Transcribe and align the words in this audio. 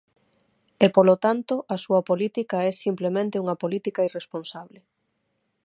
E, 0.85 0.87
polo 0.95 1.15
tanto, 1.25 1.55
a 1.75 1.77
súa 1.83 2.01
política 2.09 2.57
é 2.69 2.71
simplemente 2.85 3.41
unha 3.43 3.59
política 3.63 4.05
irresponsable. 4.09 4.79